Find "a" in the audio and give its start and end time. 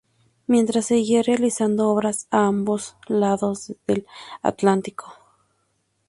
2.31-2.47